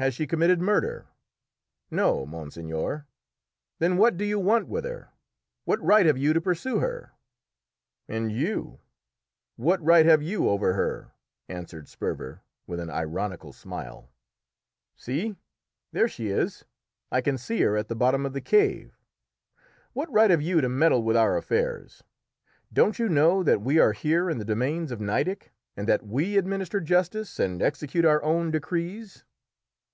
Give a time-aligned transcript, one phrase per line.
[0.00, 1.08] "Has she committed murder?"
[1.90, 3.08] "No, monseigneur."
[3.80, 5.10] "Then what do you want with her?
[5.64, 7.14] What right have you to pursue her?"
[8.08, 8.78] "And you
[9.56, 11.10] what right have you over her?"
[11.48, 14.08] answered Sperver with an ironical smile.
[14.96, 15.34] "See,
[15.90, 16.64] there she is.
[17.10, 19.00] I can see her at the bottom of the cave.
[19.94, 22.04] What right have you to meddle with our affairs?
[22.72, 26.36] Don't you know that we are here in the domains of Nideck, and that we
[26.38, 29.24] administer justice and execute our own decrees?"